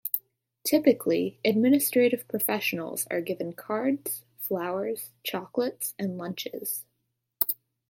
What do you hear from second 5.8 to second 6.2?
and